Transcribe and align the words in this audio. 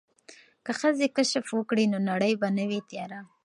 که 0.65 0.71
ښځې 0.79 1.07
کشف 1.17 1.45
وکړي 1.53 1.85
نو 1.91 1.97
نړۍ 2.09 2.33
به 2.41 2.47
نه 2.57 2.63
وي 2.69 2.79
تیاره. 2.89 3.19